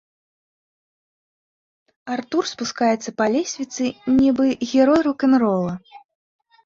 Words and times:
Артур 2.15 2.49
спускаецца 2.53 3.09
па 3.21 3.25
лесвіцы, 3.35 3.85
нібы 4.17 4.47
герой 4.73 4.99
рок-н-рола. 5.09 5.73